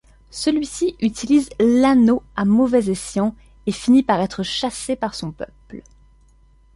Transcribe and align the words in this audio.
Celui-ci 0.31 0.95
utilise 0.99 1.51
l’Anneau 1.59 2.23
à 2.35 2.43
mauvais 2.43 2.89
escient 2.89 3.35
et 3.67 3.71
finit 3.71 4.01
par 4.01 4.19
être 4.19 4.41
chassé 4.41 4.95
par 4.95 5.13
son 5.13 5.31
peuple. 5.31 5.83